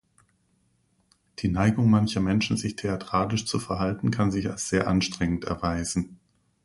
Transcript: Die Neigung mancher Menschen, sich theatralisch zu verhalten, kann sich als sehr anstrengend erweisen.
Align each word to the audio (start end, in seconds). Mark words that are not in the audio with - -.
Die 1.37 1.47
Neigung 1.47 1.87
mancher 1.87 2.21
Menschen, 2.21 2.57
sich 2.57 2.75
theatralisch 2.75 3.45
zu 3.45 3.59
verhalten, 3.59 4.09
kann 4.09 4.31
sich 4.31 4.49
als 4.49 4.67
sehr 4.67 4.87
anstrengend 4.87 5.43
erweisen. 5.43 6.17